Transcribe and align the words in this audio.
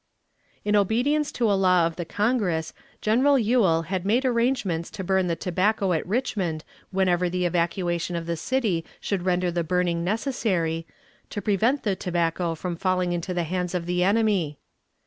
In 0.65 0.75
obedience 0.75 1.31
to 1.33 1.45
a 1.45 1.53
law 1.53 1.85
of 1.85 1.95
the 1.95 2.05
Congress, 2.05 2.73
General 3.01 3.37
Ewell 3.37 3.83
had 3.83 4.03
made 4.03 4.25
arrangements 4.25 4.89
to 4.89 5.03
burn 5.03 5.27
the 5.27 5.35
tobacco 5.35 5.93
at 5.93 6.07
Richmond 6.07 6.63
whenever 6.89 7.29
the 7.29 7.45
evacuation 7.45 8.15
of 8.15 8.25
the 8.25 8.35
city 8.35 8.83
should 8.99 9.21
render 9.21 9.51
the 9.51 9.63
burning 9.63 10.03
necessary, 10.03 10.87
to 11.29 11.39
prevent 11.39 11.83
the 11.83 11.95
tobacco 11.95 12.55
from 12.55 12.75
falling 12.77 13.11
into 13.13 13.31
the 13.31 13.43
hands 13.43 13.75
of 13.75 13.85
the 13.85 14.03
enemy. 14.03 14.57